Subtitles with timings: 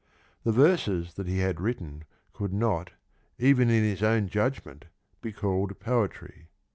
[0.43, 2.89] The verses that he had written could not,
[3.37, 4.85] even in his own judgment,
[5.21, 6.47] be called poetry.